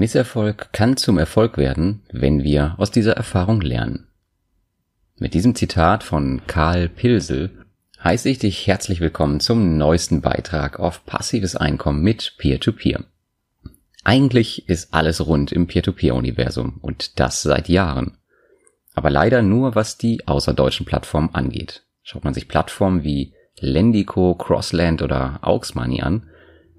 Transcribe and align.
Misserfolg 0.00 0.72
kann 0.72 0.96
zum 0.96 1.18
Erfolg 1.18 1.58
werden, 1.58 2.00
wenn 2.10 2.42
wir 2.42 2.74
aus 2.78 2.90
dieser 2.90 3.18
Erfahrung 3.18 3.60
lernen. 3.60 4.08
Mit 5.18 5.34
diesem 5.34 5.54
Zitat 5.54 6.04
von 6.04 6.40
Karl 6.46 6.88
Pilsel 6.88 7.50
heiße 8.02 8.30
ich 8.30 8.38
dich 8.38 8.66
herzlich 8.66 9.00
willkommen 9.00 9.40
zum 9.40 9.76
neuesten 9.76 10.22
Beitrag 10.22 10.80
auf 10.80 11.04
passives 11.04 11.54
Einkommen 11.54 12.00
mit 12.02 12.36
Peer-to-Peer. 12.38 13.00
-Peer. 13.00 13.72
Eigentlich 14.02 14.70
ist 14.70 14.94
alles 14.94 15.26
rund 15.26 15.52
im 15.52 15.66
Peer-to-Peer-Universum 15.66 16.78
und 16.80 17.20
das 17.20 17.42
seit 17.42 17.68
Jahren. 17.68 18.16
Aber 18.94 19.10
leider 19.10 19.42
nur, 19.42 19.74
was 19.74 19.98
die 19.98 20.26
außerdeutschen 20.26 20.86
Plattformen 20.86 21.34
angeht. 21.34 21.82
Schaut 22.02 22.24
man 22.24 22.32
sich 22.32 22.48
Plattformen 22.48 23.04
wie 23.04 23.34
Lendico, 23.58 24.34
Crossland 24.34 25.02
oder 25.02 25.40
Auxmoney 25.42 26.00
an, 26.00 26.22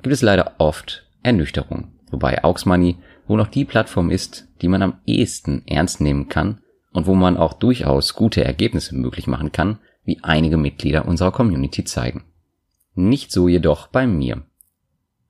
gibt 0.01 0.11
es 0.11 0.23
leider 0.23 0.55
oft 0.57 1.05
Ernüchterung 1.21 1.91
wobei 2.11 2.43
Aux 2.43 2.65
Money 2.65 2.97
wohl 3.31 3.37
noch 3.37 3.47
die 3.47 3.63
Plattform 3.63 4.11
ist, 4.11 4.49
die 4.61 4.67
man 4.67 4.81
am 4.81 4.99
ehesten 5.05 5.63
ernst 5.65 6.01
nehmen 6.01 6.27
kann 6.27 6.59
und 6.91 7.07
wo 7.07 7.15
man 7.15 7.37
auch 7.37 7.53
durchaus 7.53 8.13
gute 8.13 8.43
Ergebnisse 8.43 8.93
möglich 8.93 9.25
machen 9.25 9.53
kann, 9.53 9.79
wie 10.03 10.19
einige 10.21 10.57
Mitglieder 10.57 11.05
unserer 11.05 11.31
Community 11.31 11.85
zeigen. 11.85 12.25
Nicht 12.93 13.31
so 13.31 13.47
jedoch 13.47 13.87
bei 13.87 14.05
mir. 14.05 14.43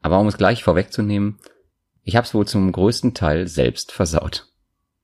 Aber 0.02 0.20
um 0.20 0.28
es 0.28 0.38
gleich 0.38 0.64
vorwegzunehmen, 0.64 1.38
ich 2.04 2.16
habe 2.16 2.26
es 2.26 2.34
wohl 2.34 2.48
zum 2.48 2.72
größten 2.72 3.14
Teil 3.14 3.48
selbst 3.48 3.92
versaut. 3.92 4.48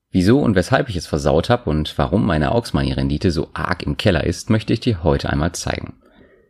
Wieso 0.09 0.39
und 0.39 0.55
weshalb 0.55 0.89
ich 0.89 0.95
es 0.95 1.05
versaut 1.05 1.51
habe 1.51 1.69
und 1.69 1.95
warum 1.99 2.25
meine 2.25 2.51
Aux 2.51 2.73
Money 2.73 2.93
Rendite 2.93 3.29
so 3.29 3.51
arg 3.53 3.83
im 3.83 3.97
Keller 3.97 4.23
ist, 4.23 4.49
möchte 4.49 4.73
ich 4.73 4.79
dir 4.79 5.03
heute 5.03 5.29
einmal 5.29 5.51
zeigen. 5.51 6.01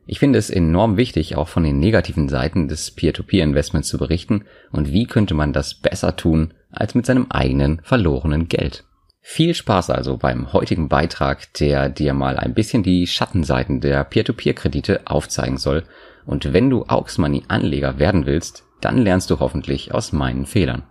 Ich 0.09 0.19
finde 0.19 0.39
es 0.39 0.49
enorm 0.49 0.95
wichtig, 0.95 1.35
auch 1.35 1.49
von 1.49 1.63
den 1.63 1.79
negativen 1.79 2.29
Seiten 2.29 2.69
des 2.69 2.91
Peer-to-Peer-Investments 2.91 3.89
zu 3.89 3.97
berichten 3.97 4.45
und 4.71 4.93
wie 4.93 5.05
könnte 5.05 5.33
man 5.33 5.51
das 5.51 5.75
besser 5.75 6.15
tun 6.15 6.53
als 6.71 6.95
mit 6.95 7.05
seinem 7.05 7.27
eigenen 7.29 7.81
verlorenen 7.83 8.47
Geld. 8.47 8.85
Viel 9.19 9.53
Spaß 9.53 9.89
also 9.89 10.15
beim 10.15 10.53
heutigen 10.53 10.87
Beitrag, 10.87 11.53
der 11.55 11.89
dir 11.89 12.13
mal 12.13 12.37
ein 12.37 12.53
bisschen 12.53 12.83
die 12.83 13.05
Schattenseiten 13.05 13.81
der 13.81 14.05
Peer-to-Peer-Kredite 14.05 15.01
aufzeigen 15.03 15.57
soll. 15.57 15.83
Und 16.25 16.53
wenn 16.53 16.69
du 16.69 16.85
Aux 16.87 17.17
Money 17.17 17.43
Anleger 17.49 17.99
werden 17.99 18.25
willst, 18.25 18.63
dann 18.79 18.97
lernst 18.99 19.29
du 19.29 19.41
hoffentlich 19.41 19.93
aus 19.93 20.13
meinen 20.13 20.45
Fehlern. 20.45 20.83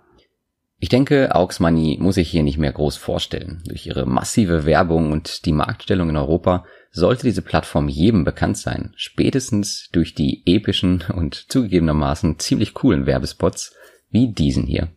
Ich 0.78 0.90
denke, 0.90 1.34
Aux 1.34 1.58
Money 1.58 1.96
muss 1.98 2.18
ich 2.18 2.28
hier 2.28 2.42
nicht 2.42 2.58
mehr 2.58 2.72
groß 2.72 2.98
vorstellen. 2.98 3.62
Durch 3.66 3.86
ihre 3.86 4.04
massive 4.04 4.66
Werbung 4.66 5.12
und 5.12 5.46
die 5.46 5.52
Marktstellung 5.52 6.10
in 6.10 6.18
Europa 6.18 6.66
sollte 6.96 7.24
diese 7.24 7.42
Plattform 7.42 7.88
jedem 7.88 8.24
bekannt 8.24 8.56
sein, 8.56 8.92
spätestens 8.96 9.90
durch 9.92 10.14
die 10.14 10.42
epischen 10.46 11.04
und 11.14 11.34
zugegebenermaßen 11.52 12.38
ziemlich 12.38 12.72
coolen 12.72 13.04
Werbespots 13.04 13.74
wie 14.10 14.32
diesen 14.32 14.64
hier. 14.64 14.88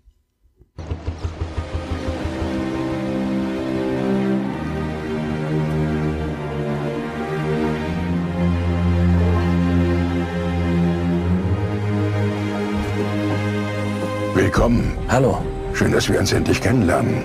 Willkommen. 14.33 14.97
Hallo. 15.09 15.43
Schön, 15.73 15.91
dass 15.91 16.09
wir 16.09 16.19
uns 16.19 16.31
endlich 16.31 16.61
kennenlernen. 16.61 17.23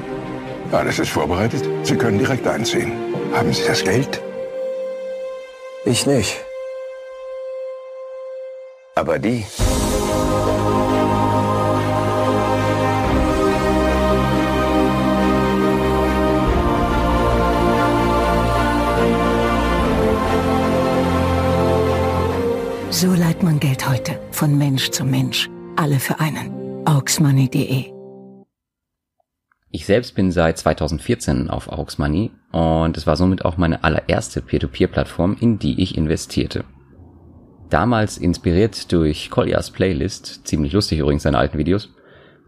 Alles 0.72 0.98
ist 0.98 1.10
vorbereitet. 1.10 1.62
Sie 1.84 1.96
können 1.96 2.18
direkt 2.18 2.46
einziehen. 2.46 2.92
Haben 3.32 3.52
Sie 3.52 3.62
das 3.66 3.84
Geld? 3.84 4.20
Ich 5.86 6.06
nicht. 6.06 6.42
Aber 8.94 9.18
die. 9.18 9.44
So 22.90 23.12
leiht 23.12 23.42
man 23.42 23.60
Geld 23.60 23.86
heute. 23.88 24.18
Von 24.30 24.56
Mensch 24.56 24.90
zu 24.90 25.04
Mensch. 25.04 25.50
Alle 25.76 25.98
für 25.98 26.18
einen. 26.20 26.54
auxmoney.de 26.86 27.93
ich 29.74 29.86
selbst 29.86 30.14
bin 30.14 30.30
seit 30.30 30.56
2014 30.56 31.50
auf 31.50 31.68
Auxmoney 31.68 32.30
und 32.52 32.96
es 32.96 33.08
war 33.08 33.16
somit 33.16 33.44
auch 33.44 33.56
meine 33.56 33.82
allererste 33.82 34.40
Peer-to-Peer-Plattform, 34.40 35.36
in 35.40 35.58
die 35.58 35.82
ich 35.82 35.98
investierte. 35.98 36.62
Damals 37.70 38.16
inspiriert 38.16 38.92
durch 38.92 39.30
Colliers 39.30 39.72
Playlist, 39.72 40.46
ziemlich 40.46 40.72
lustig 40.72 41.00
übrigens 41.00 41.24
seine 41.24 41.38
alten 41.38 41.58
Videos, 41.58 41.92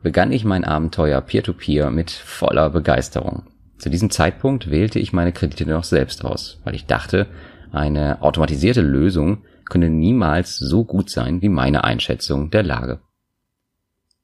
begann 0.04 0.30
ich 0.30 0.44
mein 0.44 0.62
Abenteuer 0.62 1.20
Peer-to-Peer 1.20 1.88
-Peer 1.88 1.90
mit 1.90 2.12
voller 2.12 2.70
Begeisterung. 2.70 3.42
Zu 3.76 3.90
diesem 3.90 4.10
Zeitpunkt 4.10 4.70
wählte 4.70 5.00
ich 5.00 5.12
meine 5.12 5.32
Kredite 5.32 5.68
noch 5.68 5.82
selbst 5.82 6.24
aus, 6.24 6.60
weil 6.62 6.76
ich 6.76 6.86
dachte, 6.86 7.26
eine 7.72 8.22
automatisierte 8.22 8.82
Lösung 8.82 9.42
könne 9.64 9.90
niemals 9.90 10.58
so 10.58 10.84
gut 10.84 11.10
sein 11.10 11.42
wie 11.42 11.48
meine 11.48 11.82
Einschätzung 11.82 12.52
der 12.52 12.62
Lage. 12.62 13.00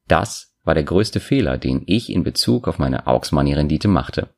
Das 0.06 0.51
war 0.64 0.74
der 0.74 0.84
größte 0.84 1.20
Fehler, 1.20 1.58
den 1.58 1.82
ich 1.86 2.10
in 2.10 2.22
Bezug 2.22 2.68
auf 2.68 2.78
meine 2.78 3.06
Aux 3.06 3.32
Money 3.32 3.54
Rendite 3.54 3.88
machte. 3.88 4.28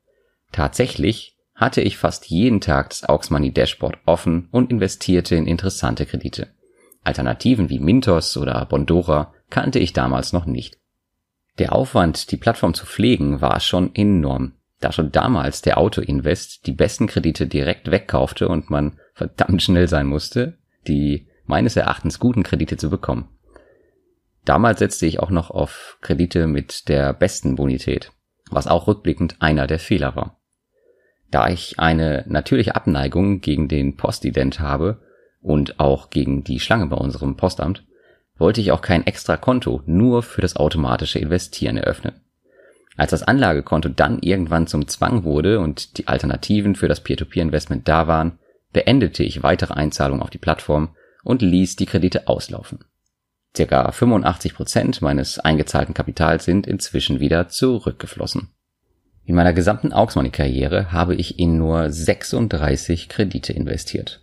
Tatsächlich 0.52 1.36
hatte 1.54 1.80
ich 1.80 1.98
fast 1.98 2.26
jeden 2.26 2.60
Tag 2.60 2.90
das 2.90 3.08
Aux 3.08 3.30
Money 3.30 3.52
Dashboard 3.52 3.98
offen 4.06 4.48
und 4.50 4.70
investierte 4.70 5.36
in 5.36 5.46
interessante 5.46 6.06
Kredite. 6.06 6.48
Alternativen 7.04 7.68
wie 7.68 7.78
Mintos 7.78 8.36
oder 8.36 8.64
Bondora 8.66 9.32
kannte 9.50 9.78
ich 9.78 9.92
damals 9.92 10.32
noch 10.32 10.46
nicht. 10.46 10.78
Der 11.58 11.72
Aufwand, 11.72 12.32
die 12.32 12.36
Plattform 12.36 12.74
zu 12.74 12.86
pflegen, 12.86 13.40
war 13.40 13.60
schon 13.60 13.94
enorm, 13.94 14.54
da 14.80 14.90
schon 14.90 15.12
damals 15.12 15.62
der 15.62 15.78
Auto-Invest 15.78 16.66
die 16.66 16.72
besten 16.72 17.06
Kredite 17.06 17.46
direkt 17.46 17.90
wegkaufte 17.90 18.48
und 18.48 18.70
man 18.70 18.98
verdammt 19.12 19.62
schnell 19.62 19.86
sein 19.86 20.06
musste, 20.06 20.58
die 20.88 21.28
meines 21.46 21.76
Erachtens 21.76 22.18
guten 22.18 22.42
Kredite 22.42 22.76
zu 22.76 22.90
bekommen. 22.90 23.28
Damals 24.44 24.78
setzte 24.78 25.06
ich 25.06 25.20
auch 25.20 25.30
noch 25.30 25.50
auf 25.50 25.98
Kredite 26.00 26.46
mit 26.46 26.88
der 26.88 27.12
besten 27.12 27.56
Bonität, 27.56 28.12
was 28.50 28.66
auch 28.66 28.86
rückblickend 28.86 29.36
einer 29.40 29.66
der 29.66 29.78
Fehler 29.78 30.16
war. 30.16 30.38
Da 31.30 31.48
ich 31.48 31.78
eine 31.78 32.24
natürliche 32.28 32.76
Abneigung 32.76 33.40
gegen 33.40 33.68
den 33.68 33.96
Postident 33.96 34.60
habe 34.60 35.00
und 35.40 35.80
auch 35.80 36.10
gegen 36.10 36.44
die 36.44 36.60
Schlange 36.60 36.86
bei 36.86 36.96
unserem 36.96 37.36
Postamt, 37.36 37.84
wollte 38.36 38.60
ich 38.60 38.72
auch 38.72 38.82
kein 38.82 39.06
extra 39.06 39.36
Konto 39.36 39.82
nur 39.86 40.22
für 40.22 40.40
das 40.40 40.56
automatische 40.56 41.18
Investieren 41.18 41.76
eröffnen. 41.76 42.20
Als 42.96 43.10
das 43.10 43.22
Anlagekonto 43.22 43.88
dann 43.88 44.20
irgendwann 44.20 44.66
zum 44.66 44.86
Zwang 44.86 45.24
wurde 45.24 45.60
und 45.60 45.98
die 45.98 46.06
Alternativen 46.06 46.76
für 46.76 46.86
das 46.86 47.00
Peer-to-Peer-Investment 47.00 47.88
da 47.88 48.06
waren, 48.06 48.38
beendete 48.72 49.24
ich 49.24 49.42
weitere 49.42 49.74
Einzahlungen 49.74 50.22
auf 50.22 50.30
die 50.30 50.38
Plattform 50.38 50.94
und 51.24 51.42
ließ 51.42 51.76
die 51.76 51.86
Kredite 51.86 52.28
auslaufen. 52.28 52.84
Circa 53.56 53.92
85 53.92 54.54
Prozent 54.54 55.02
meines 55.02 55.38
eingezahlten 55.38 55.94
Kapitals 55.94 56.44
sind 56.44 56.66
inzwischen 56.66 57.20
wieder 57.20 57.48
zurückgeflossen. 57.48 58.50
In 59.24 59.36
meiner 59.36 59.52
gesamten 59.52 59.92
Auxmoney-Karriere 59.92 60.92
habe 60.92 61.14
ich 61.14 61.38
in 61.38 61.56
nur 61.56 61.90
36 61.90 63.08
Kredite 63.08 63.52
investiert. 63.52 64.20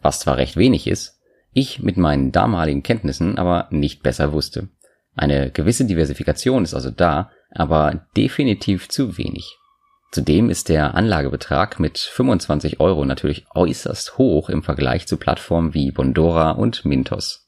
Was 0.00 0.20
zwar 0.20 0.36
recht 0.36 0.56
wenig 0.56 0.86
ist, 0.86 1.18
ich 1.52 1.82
mit 1.82 1.96
meinen 1.96 2.32
damaligen 2.32 2.82
Kenntnissen 2.82 3.36
aber 3.36 3.66
nicht 3.70 4.02
besser 4.02 4.32
wusste. 4.32 4.68
Eine 5.14 5.50
gewisse 5.50 5.84
Diversifikation 5.84 6.62
ist 6.62 6.74
also 6.74 6.90
da, 6.90 7.30
aber 7.50 8.06
definitiv 8.16 8.88
zu 8.88 9.18
wenig. 9.18 9.56
Zudem 10.12 10.48
ist 10.48 10.68
der 10.68 10.94
Anlagebetrag 10.94 11.80
mit 11.80 11.98
25 11.98 12.80
Euro 12.80 13.04
natürlich 13.04 13.46
äußerst 13.54 14.16
hoch 14.16 14.48
im 14.48 14.62
Vergleich 14.62 15.06
zu 15.06 15.16
Plattformen 15.16 15.74
wie 15.74 15.90
Bondora 15.90 16.52
und 16.52 16.84
Mintos. 16.84 17.47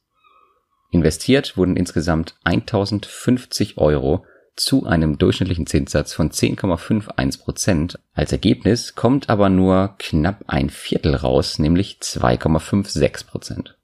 Investiert 0.90 1.56
wurden 1.56 1.76
insgesamt 1.76 2.34
1050 2.44 3.78
Euro 3.78 4.24
zu 4.56 4.86
einem 4.86 5.18
durchschnittlichen 5.18 5.66
Zinssatz 5.66 6.12
von 6.12 6.30
10,51 6.30 7.40
Prozent. 7.40 7.98
Als 8.12 8.32
Ergebnis 8.32 8.94
kommt 8.94 9.30
aber 9.30 9.48
nur 9.48 9.94
knapp 9.98 10.44
ein 10.48 10.68
Viertel 10.68 11.14
raus, 11.14 11.58
nämlich 11.58 11.98
2,56 12.02 13.26
Prozent. 13.26 13.78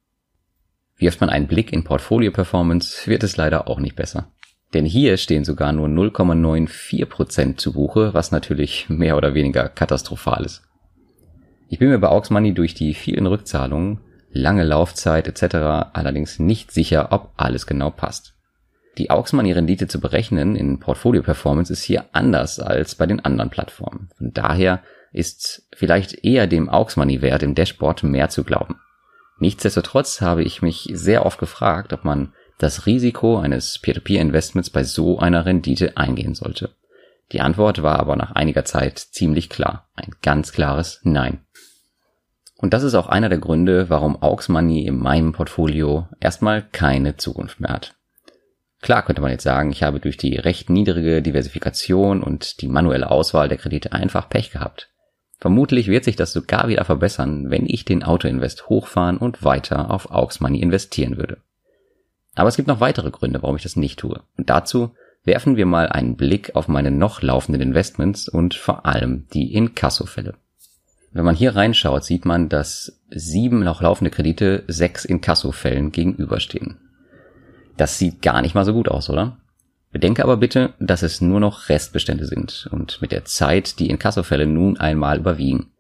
Wirft 0.97 1.21
man 1.21 1.31
einen 1.31 1.47
Blick 1.47 1.73
in 1.73 1.85
Portfolio 1.85 2.33
Performance, 2.33 3.07
wird 3.07 3.23
es 3.23 3.37
leider 3.37 3.69
auch 3.69 3.79
nicht 3.79 3.97
besser. 3.97 4.33
Denn 4.75 4.85
hier 4.85 5.17
stehen 5.17 5.45
sogar 5.45 5.73
nur 5.73 5.89
0,94 5.89 7.07
Prozent 7.07 7.61
zu 7.61 7.73
Buche, 7.73 8.13
was 8.15 8.33
natürlich 8.33 8.89
mehr 8.89 9.17
oder 9.17 9.35
weniger 9.35 9.69
katastrophal 9.69 10.45
ist. 10.45 10.63
Ich 11.69 11.79
bin 11.79 11.89
mir 11.89 11.99
bei 11.99 12.09
Aux 12.09 12.31
Money 12.31 12.53
durch 12.53 12.75
die 12.75 12.95
vielen 12.95 13.27
Rückzahlungen 13.27 14.01
lange 14.37 14.65
Laufzeit 14.65 15.27
etc. 15.27 15.93
allerdings 15.93 16.39
nicht 16.39 16.71
sicher, 16.71 17.09
ob 17.13 17.33
alles 17.37 17.67
genau 17.67 17.91
passt. 17.91 18.35
Die 18.99 19.11
Aux 19.11 19.33
Money 19.33 19.53
Rendite 19.53 19.89
zu 19.89 20.01
berechnen 20.01 20.57
in 20.57 20.79
Portfolio 20.79 21.23
Performance 21.23 21.73
ist 21.73 21.83
hier 21.83 22.07
anders 22.13 22.61
als 22.61 22.95
bei 22.95 23.07
den 23.07 23.25
anderen 23.25 23.51
Plattformen. 23.51 24.09
Von 24.17 24.33
daher 24.33 24.83
ist 25.13 25.67
vielleicht 25.75 26.25
eher 26.25 26.47
dem 26.47 26.69
Aux 26.69 26.97
Money 26.97 27.21
Wert 27.21 27.43
im 27.43 27.55
Dashboard 27.55 28.05
mehr 28.05 28.31
zu 28.31 28.45
glauben. 28.45 28.77
Nichtsdestotrotz 29.39 30.23
habe 30.23 30.43
ich 30.43 30.63
mich 30.63 30.89
sehr 30.93 31.27
oft 31.27 31.39
gefragt, 31.39 31.93
ob 31.93 32.05
man 32.05 32.33
das 32.59 32.87
Risiko 32.87 33.39
eines 33.39 33.79
Peer-to-Peer-Investments 33.79 34.71
bei 34.71 34.83
so 34.83 35.19
einer 35.19 35.45
Rendite 35.45 35.97
eingehen 35.97 36.35
sollte. 36.35 36.71
Die 37.33 37.41
Antwort 37.41 37.83
war 37.83 37.99
aber 37.99 38.17
nach 38.17 38.33
einiger 38.33 38.65
Zeit 38.65 38.99
ziemlich 38.99 39.51
klar. 39.51 39.89
Ein 39.95 40.13
ganz 40.23 40.53
klares 40.53 41.01
Nein. 41.03 41.41
Und 42.59 42.73
das 42.73 42.83
ist 42.83 42.95
auch 42.95 43.09
einer 43.09 43.29
der 43.29 43.39
Gründe, 43.39 43.91
warum 43.91 44.23
Aux 44.23 44.49
Money 44.49 44.87
in 44.87 44.99
meinem 44.99 45.33
Portfolio 45.33 46.09
erstmal 46.21 46.63
keine 46.63 47.17
Zukunft 47.17 47.61
mehr 47.61 47.73
hat. 47.73 47.95
Klar 48.81 49.05
könnte 49.05 49.23
man 49.23 49.31
jetzt 49.31 49.43
sagen, 49.43 49.71
ich 49.71 49.83
habe 49.83 50.01
durch 50.01 50.17
die 50.17 50.37
recht 50.37 50.71
niedrige 50.71 51.23
Diversifikation 51.23 52.23
und 52.23 52.61
die 52.61 52.69
manuelle 52.69 53.11
Auswahl 53.11 53.49
der 53.49 53.59
Kredite 53.59 53.93
einfach 53.93 54.29
Pech 54.29 54.51
gehabt. 54.51 54.91
Vermutlich 55.39 55.89
wird 55.89 56.05
sich 56.05 56.17
das 56.17 56.33
sogar 56.33 56.69
wieder 56.69 56.85
verbessern, 56.85 57.51
wenn 57.51 57.67
ich 57.67 57.85
den 57.85 58.03
Autoinvest 58.03 58.69
hochfahren 58.69 59.19
und 59.19 59.45
weiter 59.45 59.91
auf 59.91 60.11
Aux 60.11 60.41
Money 60.41 60.61
investieren 60.61 61.19
würde. 61.19 61.39
Aber 62.35 62.49
es 62.49 62.57
gibt 62.57 62.69
noch 62.69 62.81
weitere 62.81 63.11
Gründe, 63.11 63.43
warum 63.43 63.57
ich 63.57 63.63
das 63.63 63.77
nicht 63.77 63.99
tue. 63.99 64.21
Und 64.37 64.51
dazu 64.51 64.95
werfen 65.25 65.57
wir 65.57 65.67
mal 65.67 65.89
einen 65.89 66.17
Blick 66.17 66.55
auf 66.55 66.69
meine 66.69 66.91
noch 66.91 67.21
laufenden 67.21 67.61
Investments 67.61 68.29
und 68.29 68.55
vor 68.55 68.87
allem 68.87 69.27
die 69.33 69.53
Inkasso-Fälle. 69.55 70.35
Wenn 71.17 71.25
man 71.25 71.35
hier 71.35 71.57
reinschaut, 71.57 72.05
sieht 72.05 72.27
man, 72.27 72.51
dass 72.51 73.01
sieben 73.09 73.61
noch 73.61 73.81
laufende 73.81 74.11
Kredite 74.11 74.65
sechs 74.69 75.07
Inkasso-Fällen 75.07 75.91
gegenüberstehen. 75.91 76.77
Das 77.79 77.99
sieht 77.99 78.21
gar 78.21 78.43
nicht 78.43 78.55
mal 78.55 78.67
so 78.67 78.75
gut 78.75 78.89
aus, 78.89 79.09
oder? 79.09 79.39
Bedenke 79.91 80.23
aber 80.23 80.37
bitte, 80.37 80.75
dass 80.79 81.03
es 81.03 81.23
nur 81.23 81.41
noch 81.41 81.71
Restbestände 81.71 82.27
sind 82.27 82.69
und 82.71 83.01
mit 83.01 83.13
der 83.13 83.25
Zeit 83.25 83.79
die 83.79 83.89
Inkassofälle 83.89 84.47
nun 84.47 84.77
einmal 84.77 85.19
überwiegen. 85.19 85.73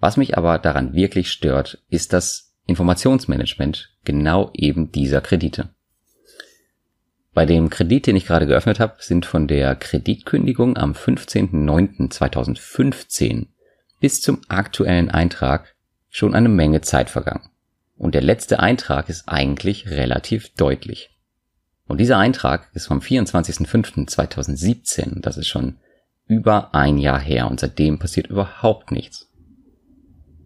Was 0.00 0.16
mich 0.16 0.36
aber 0.36 0.58
daran 0.58 0.94
wirklich 0.94 1.30
stört, 1.30 1.78
ist 1.88 2.12
das 2.12 2.56
Informationsmanagement 2.66 3.94
genau 4.04 4.50
eben 4.52 4.90
dieser 4.90 5.20
Kredite. 5.20 5.68
Bei 7.34 7.46
dem 7.46 7.70
Kredit, 7.70 8.08
den 8.08 8.16
ich 8.16 8.26
gerade 8.26 8.48
geöffnet 8.48 8.80
habe, 8.80 8.96
sind 8.98 9.26
von 9.26 9.46
der 9.46 9.76
Kreditkündigung 9.76 10.76
am 10.76 10.94
15.09.2015 10.94 13.49
bis 14.00 14.20
zum 14.20 14.40
aktuellen 14.48 15.10
Eintrag 15.10 15.74
schon 16.08 16.34
eine 16.34 16.48
Menge 16.48 16.80
Zeit 16.80 17.10
vergangen. 17.10 17.50
Und 17.96 18.14
der 18.14 18.22
letzte 18.22 18.60
Eintrag 18.60 19.08
ist 19.08 19.28
eigentlich 19.28 19.90
relativ 19.90 20.54
deutlich. 20.54 21.10
Und 21.86 21.98
dieser 21.98 22.18
Eintrag 22.18 22.68
ist 22.72 22.86
vom 22.86 23.00
24.05.2017. 23.00 25.20
Das 25.20 25.36
ist 25.36 25.48
schon 25.48 25.78
über 26.26 26.74
ein 26.74 26.98
Jahr 26.98 27.20
her 27.20 27.50
und 27.50 27.60
seitdem 27.60 27.98
passiert 27.98 28.28
überhaupt 28.28 28.92
nichts. 28.92 29.28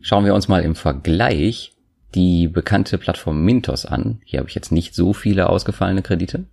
Schauen 0.00 0.24
wir 0.24 0.34
uns 0.34 0.48
mal 0.48 0.62
im 0.62 0.74
Vergleich 0.74 1.76
die 2.14 2.48
bekannte 2.48 2.98
Plattform 2.98 3.44
Mintos 3.44 3.86
an. 3.86 4.20
Hier 4.24 4.40
habe 4.40 4.48
ich 4.48 4.54
jetzt 4.54 4.72
nicht 4.72 4.94
so 4.94 5.12
viele 5.12 5.48
ausgefallene 5.48 6.02
Kredite. 6.02 6.44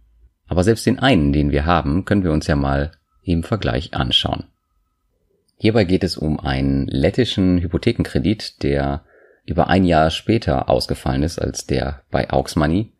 Aber 0.47 0.63
selbst 0.63 0.85
den 0.85 0.99
einen, 0.99 1.33
den 1.33 1.51
wir 1.51 1.65
haben, 1.65 2.05
können 2.05 2.23
wir 2.23 2.31
uns 2.31 2.47
ja 2.47 2.55
mal 2.55 2.91
im 3.23 3.43
Vergleich 3.43 3.93
anschauen. 3.93 4.45
Hierbei 5.61 5.83
geht 5.83 6.03
es 6.03 6.17
um 6.17 6.39
einen 6.39 6.87
lettischen 6.87 7.59
Hypothekenkredit, 7.61 8.63
der 8.63 9.03
über 9.45 9.67
ein 9.67 9.85
Jahr 9.85 10.09
später 10.09 10.69
ausgefallen 10.69 11.21
ist 11.21 11.39
als 11.39 11.67
der 11.67 12.01
bei 12.09 12.31
Aux 12.31 12.55
Money 12.55 12.91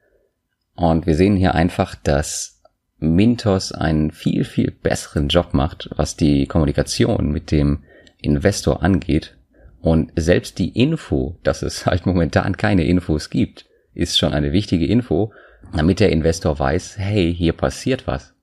und 0.75 1.07
wir 1.07 1.15
sehen 1.15 1.35
hier 1.35 1.55
einfach, 1.55 1.95
dass 1.95 2.61
Mintos 2.99 3.71
einen 3.71 4.11
viel, 4.11 4.43
viel 4.43 4.69
besseren 4.69 5.27
Job 5.27 5.55
macht, 5.55 5.89
was 5.95 6.17
die 6.17 6.45
Kommunikation 6.45 7.31
mit 7.31 7.49
dem 7.49 7.83
Investor 8.19 8.83
angeht. 8.83 9.35
Und 9.79 10.11
selbst 10.15 10.59
die 10.59 10.69
Info, 10.69 11.39
dass 11.41 11.63
es 11.63 11.85
halt 11.87 12.05
momentan 12.05 12.57
keine 12.57 12.83
Infos 12.83 13.31
gibt, 13.31 13.65
ist 13.95 14.19
schon 14.19 14.33
eine 14.33 14.51
wichtige 14.51 14.85
Info, 14.85 15.33
damit 15.75 15.99
der 15.99 16.11
Investor 16.11 16.59
weiß, 16.59 16.99
hey, 16.99 17.33
hier 17.33 17.53
passiert 17.53 18.05
was. 18.05 18.35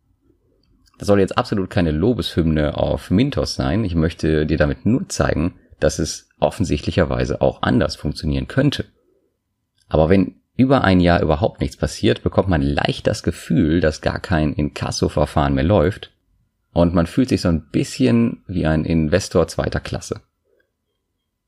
Das 0.98 1.06
soll 1.06 1.20
jetzt 1.20 1.38
absolut 1.38 1.70
keine 1.70 1.92
Lobeshymne 1.92 2.76
auf 2.76 3.10
Mintos 3.10 3.54
sein. 3.54 3.84
Ich 3.84 3.94
möchte 3.94 4.46
dir 4.46 4.58
damit 4.58 4.84
nur 4.84 5.08
zeigen, 5.08 5.54
dass 5.80 5.98
es 5.98 6.28
offensichtlicherweise 6.40 7.40
auch 7.40 7.62
anders 7.62 7.96
funktionieren 7.96 8.48
könnte. 8.48 8.84
Aber 9.88 10.10
wenn 10.10 10.40
über 10.56 10.82
ein 10.82 10.98
Jahr 10.98 11.22
überhaupt 11.22 11.60
nichts 11.60 11.76
passiert, 11.76 12.24
bekommt 12.24 12.48
man 12.48 12.62
leicht 12.62 13.06
das 13.06 13.22
Gefühl, 13.22 13.80
dass 13.80 14.00
gar 14.00 14.18
kein 14.18 14.52
Inkasso-Verfahren 14.52 15.54
mehr 15.54 15.64
läuft 15.64 16.10
und 16.72 16.94
man 16.94 17.06
fühlt 17.06 17.28
sich 17.28 17.40
so 17.42 17.48
ein 17.48 17.68
bisschen 17.70 18.42
wie 18.48 18.66
ein 18.66 18.84
Investor 18.84 19.46
zweiter 19.46 19.80
Klasse. 19.80 20.20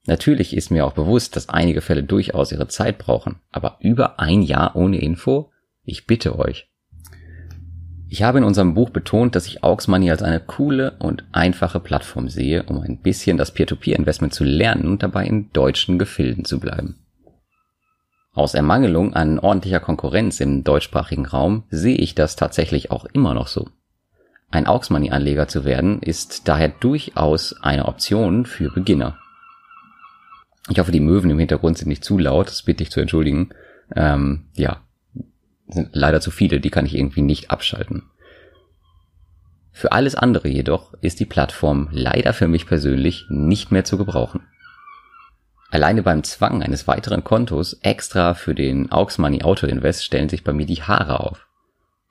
Natürlich 0.07 0.57
ist 0.57 0.71
mir 0.71 0.87
auch 0.87 0.93
bewusst, 0.93 1.35
dass 1.37 1.49
einige 1.49 1.81
Fälle 1.81 2.05
durchaus 2.05 2.53
ihre 2.53 2.69
Zeit 2.69 2.99
brauchen, 2.99 3.41
aber 3.51 3.79
über 3.81 4.21
ein 4.21 4.43
Jahr 4.43 4.77
ohne 4.77 5.01
Info? 5.01 5.51
Ich 5.85 6.07
bitte 6.07 6.39
euch. 6.39 6.70
Ich 8.13 8.25
habe 8.25 8.39
in 8.39 8.45
unserem 8.45 8.75
Buch 8.75 8.91
betont, 8.91 9.37
dass 9.37 9.47
ich 9.47 9.63
Aux 9.63 9.87
Money 9.87 10.11
als 10.11 10.25
eine 10.25 10.41
coole 10.41 10.97
und 10.99 11.25
einfache 11.31 11.79
Plattform 11.79 12.29
sehe, 12.29 12.65
um 12.65 12.81
ein 12.81 13.01
bisschen 13.01 13.37
das 13.37 13.53
Peer-to-Peer-Investment 13.53 14.35
zu 14.35 14.43
lernen 14.43 14.89
und 14.89 15.05
dabei 15.05 15.27
in 15.27 15.53
deutschen 15.53 15.97
Gefilden 15.97 16.45
zu 16.45 16.59
bleiben. 16.59 16.97
Aus 18.33 18.55
Ermangelung 18.55 19.15
an 19.15 19.39
ordentlicher 19.39 19.79
Konkurrenz 19.79 20.41
im 20.41 20.65
deutschsprachigen 20.65 21.25
Raum 21.25 21.63
sehe 21.71 21.99
ich 21.99 22.17
das 22.17 22.35
tatsächlich 22.35 22.91
auch 22.91 23.05
immer 23.05 23.33
noch 23.33 23.47
so. 23.47 23.69
Ein 24.51 24.67
Aux 24.67 24.91
Money 24.91 25.13
Anleger 25.13 25.47
zu 25.47 25.65
werden 25.65 26.03
ist 26.03 26.49
daher 26.49 26.69
durchaus 26.69 27.63
eine 27.63 27.87
Option 27.87 28.45
für 28.45 28.73
Beginner. 28.73 29.19
Ich 30.69 30.81
hoffe, 30.81 30.91
die 30.91 30.99
Möwen 30.99 31.31
im 31.31 31.39
Hintergrund 31.39 31.79
sind 31.79 31.89
nicht 31.89 32.05
zu 32.05 32.19
laut, 32.19 32.49
das 32.49 32.65
bitte 32.65 32.83
ich 32.83 32.91
zu 32.91 32.99
entschuldigen. 32.99 33.51
Ähm, 33.95 34.47
ja, 34.55 34.81
sind 35.71 35.91
leider 35.93 36.21
zu 36.21 36.31
viele, 36.31 36.61
die 36.61 36.71
kann 36.71 36.87
ich 36.87 36.95
irgendwie 36.95 37.23
nicht 37.23 37.51
abschalten. 37.51 38.05
Für 39.73 39.93
alles 39.93 40.15
andere 40.15 40.49
jedoch 40.49 40.95
ist 41.01 41.21
die 41.21 41.27
Plattform 41.27 41.89
leider 41.93 42.33
für 42.33 42.49
mich 42.49 42.67
persönlich 42.67 43.27
nicht 43.29 43.73
mehr 43.73 43.85
zu 43.85 43.97
gebrauchen. 43.97 44.43
Alleine 45.71 46.03
beim 46.03 46.25
Zwang 46.25 46.63
eines 46.63 46.89
weiteren 46.89 47.23
Kontos 47.23 47.75
extra 47.83 48.35
für 48.35 48.55
den 48.55 48.91
Aux 48.91 49.19
Money 49.19 49.43
Auto 49.43 49.67
Invest 49.67 50.05
stellen 50.05 50.29
sich 50.29 50.43
bei 50.43 50.53
mir 50.53 50.67
die 50.67 50.83
Haare 50.83 51.21
auf. 51.21 51.47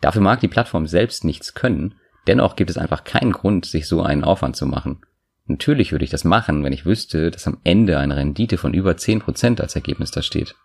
Dafür 0.02 0.22
mag 0.22 0.40
die 0.40 0.48
Plattform 0.48 0.88
selbst 0.88 1.26
nichts 1.26 1.54
können, 1.54 1.96
dennoch 2.26 2.56
gibt 2.56 2.70
es 2.70 2.78
einfach 2.78 3.04
keinen 3.04 3.34
Grund, 3.34 3.66
sich 3.66 3.88
so 3.88 4.02
einen 4.02 4.24
Aufwand 4.24 4.56
zu 4.56 4.66
machen. 4.66 5.02
Natürlich 5.46 5.92
würde 5.92 6.06
ich 6.06 6.12
das 6.12 6.24
machen, 6.24 6.64
wenn 6.64 6.74
ich 6.74 6.86
wüsste, 6.86 7.32
dass 7.32 7.48
am 7.48 7.58
Ende 7.64 7.98
eine 7.98 8.16
Rendite 8.16 8.58
von 8.58 8.74
über 8.74 8.92
10% 8.92 9.60
als 9.60 9.76
Ergebnis 9.76 10.12
da 10.12 10.22
steht. 10.22 10.56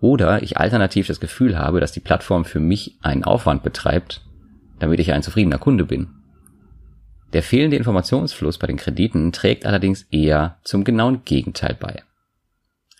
Oder 0.00 0.42
ich 0.42 0.56
alternativ 0.56 1.06
das 1.06 1.20
Gefühl 1.20 1.58
habe, 1.58 1.80
dass 1.80 1.92
die 1.92 2.00
Plattform 2.00 2.44
für 2.44 2.60
mich 2.60 2.96
einen 3.02 3.24
Aufwand 3.24 3.62
betreibt, 3.62 4.22
damit 4.78 5.00
ich 5.00 5.12
ein 5.12 5.22
zufriedener 5.22 5.58
Kunde 5.58 5.84
bin. 5.84 6.08
Der 7.32 7.42
fehlende 7.42 7.76
Informationsfluss 7.76 8.58
bei 8.58 8.66
den 8.66 8.76
Krediten 8.76 9.32
trägt 9.32 9.66
allerdings 9.66 10.04
eher 10.10 10.58
zum 10.62 10.84
genauen 10.84 11.24
Gegenteil 11.24 11.76
bei. 11.78 12.02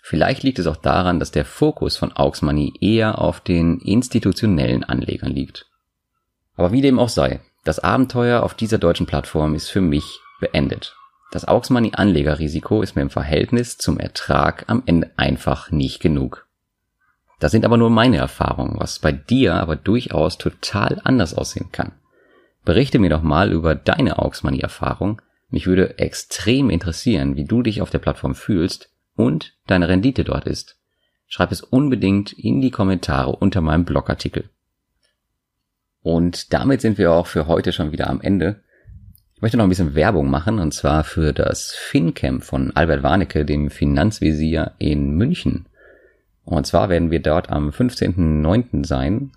Vielleicht 0.03 0.43
liegt 0.43 0.59
es 0.59 0.67
auch 0.67 0.75
daran, 0.75 1.19
dass 1.19 1.31
der 1.31 1.45
Fokus 1.45 1.97
von 1.97 2.11
Aux 2.15 2.41
Money 2.41 2.73
eher 2.79 3.19
auf 3.19 3.41
den 3.41 3.79
institutionellen 3.79 4.83
Anlegern 4.83 5.31
liegt. 5.31 5.67
Aber 6.55 6.71
wie 6.71 6.81
dem 6.81 6.99
auch 6.99 7.09
sei, 7.09 7.41
das 7.63 7.79
Abenteuer 7.79 8.43
auf 8.43 8.53
dieser 8.53 8.77
deutschen 8.77 9.05
Plattform 9.05 9.55
ist 9.55 9.69
für 9.69 9.81
mich 9.81 10.19
beendet. 10.39 10.95
Das 11.31 11.47
Aux 11.47 11.69
Money 11.69 11.91
Anlegerrisiko 11.93 12.81
ist 12.81 12.95
mir 12.95 13.03
im 13.03 13.09
Verhältnis 13.09 13.77
zum 13.77 13.99
Ertrag 13.99 14.65
am 14.67 14.83
Ende 14.85 15.11
einfach 15.15 15.69
nicht 15.69 15.99
genug. 15.99 16.48
Das 17.39 17.51
sind 17.51 17.65
aber 17.65 17.77
nur 17.77 17.89
meine 17.89 18.17
Erfahrungen, 18.17 18.79
was 18.79 18.99
bei 18.99 19.11
dir 19.11 19.55
aber 19.55 19.75
durchaus 19.75 20.37
total 20.37 21.01
anders 21.03 21.33
aussehen 21.33 21.71
kann. 21.71 21.93
Berichte 22.65 22.99
mir 22.99 23.09
doch 23.09 23.23
mal 23.23 23.51
über 23.51 23.75
deine 23.75 24.19
Aux 24.19 24.43
Money 24.43 24.59
Erfahrung. 24.59 25.21
Mich 25.49 25.65
würde 25.65 25.97
extrem 25.97 26.69
interessieren, 26.69 27.35
wie 27.35 27.45
du 27.45 27.63
dich 27.63 27.81
auf 27.81 27.89
der 27.89 27.99
Plattform 27.99 28.35
fühlst 28.35 28.89
und 29.15 29.55
deine 29.67 29.87
Rendite 29.87 30.23
dort 30.23 30.45
ist. 30.45 30.77
Schreib 31.27 31.51
es 31.51 31.61
unbedingt 31.61 32.33
in 32.33 32.61
die 32.61 32.71
Kommentare 32.71 33.35
unter 33.35 33.61
meinem 33.61 33.85
Blogartikel. 33.85 34.49
Und 36.01 36.53
damit 36.53 36.81
sind 36.81 36.97
wir 36.97 37.11
auch 37.11 37.27
für 37.27 37.47
heute 37.47 37.71
schon 37.71 37.91
wieder 37.91 38.09
am 38.09 38.21
Ende. 38.21 38.61
Ich 39.35 39.41
möchte 39.41 39.57
noch 39.57 39.63
ein 39.63 39.69
bisschen 39.69 39.95
Werbung 39.95 40.29
machen, 40.29 40.59
und 40.59 40.73
zwar 40.73 41.03
für 41.03 41.33
das 41.33 41.71
FinCamp 41.71 42.43
von 42.43 42.75
Albert 42.75 43.03
Warnecke, 43.03 43.45
dem 43.45 43.69
Finanzvisier 43.69 44.73
in 44.79 45.15
München. 45.15 45.68
Und 46.49 46.65
zwar 46.65 46.89
werden 46.89 47.11
wir 47.11 47.21
dort 47.21 47.51
am 47.51 47.69
15.09. 47.69 48.83
sein. 48.83 49.31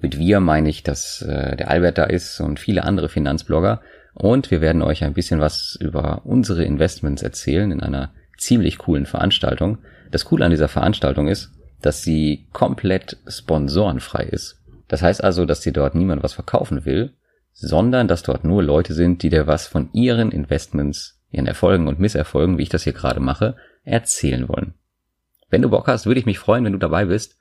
Mit 0.00 0.16
wir 0.16 0.38
meine 0.38 0.68
ich, 0.68 0.84
dass 0.84 1.20
äh, 1.20 1.56
der 1.56 1.68
Albert 1.68 1.98
da 1.98 2.04
ist 2.04 2.38
und 2.38 2.60
viele 2.60 2.84
andere 2.84 3.08
Finanzblogger. 3.08 3.80
Und 4.14 4.52
wir 4.52 4.60
werden 4.60 4.80
euch 4.80 5.02
ein 5.02 5.12
bisschen 5.12 5.40
was 5.40 5.76
über 5.80 6.22
unsere 6.24 6.62
Investments 6.62 7.22
erzählen 7.22 7.72
in 7.72 7.80
einer 7.80 8.12
ziemlich 8.38 8.78
coolen 8.78 9.06
Veranstaltung. 9.06 9.78
Das 10.12 10.24
Coole 10.24 10.44
an 10.44 10.52
dieser 10.52 10.68
Veranstaltung 10.68 11.26
ist, 11.26 11.50
dass 11.80 12.04
sie 12.04 12.46
komplett 12.52 13.16
sponsorenfrei 13.26 14.22
ist. 14.22 14.62
Das 14.86 15.02
heißt 15.02 15.24
also, 15.24 15.46
dass 15.46 15.62
dir 15.62 15.72
dort 15.72 15.96
niemand 15.96 16.22
was 16.22 16.34
verkaufen 16.34 16.84
will, 16.84 17.14
sondern 17.52 18.06
dass 18.06 18.22
dort 18.22 18.44
nur 18.44 18.62
Leute 18.62 18.94
sind, 18.94 19.24
die 19.24 19.30
dir 19.30 19.48
was 19.48 19.66
von 19.66 19.90
ihren 19.94 20.30
Investments, 20.30 21.20
ihren 21.32 21.48
Erfolgen 21.48 21.88
und 21.88 21.98
Misserfolgen, 21.98 22.56
wie 22.56 22.62
ich 22.62 22.68
das 22.68 22.84
hier 22.84 22.92
gerade 22.92 23.18
mache, 23.18 23.56
erzählen 23.82 24.48
wollen. 24.48 24.74
Wenn 25.52 25.62
du 25.62 25.68
Bock 25.68 25.86
hast, 25.86 26.06
würde 26.06 26.18
ich 26.18 26.26
mich 26.26 26.38
freuen, 26.38 26.64
wenn 26.64 26.72
du 26.72 26.78
dabei 26.78 27.04
bist. 27.04 27.36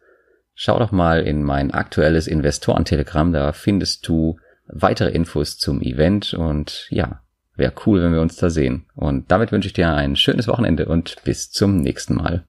schau 0.53 0.77
doch 0.77 0.91
mal 0.91 1.21
in 1.21 1.43
mein 1.43 1.71
aktuelles 1.71 2.27
Investoren-Telegramm, 2.27 3.31
da 3.31 3.53
findest 3.53 4.05
du 4.05 4.37
weitere 4.67 5.09
Infos 5.09 5.57
zum 5.57 5.81
Event 5.81 6.33
und 6.33 6.87
ja, 6.89 7.21
wäre 7.55 7.73
cool, 7.85 8.03
wenn 8.03 8.13
wir 8.13 8.21
uns 8.21 8.35
da 8.35 8.49
sehen. 8.49 8.85
Und 8.95 9.31
damit 9.31 9.53
wünsche 9.53 9.67
ich 9.67 9.73
dir 9.73 9.93
ein 9.93 10.17
schönes 10.17 10.49
Wochenende 10.49 10.87
und 10.87 11.23
bis 11.23 11.51
zum 11.51 11.77
nächsten 11.77 12.15
Mal. 12.15 12.39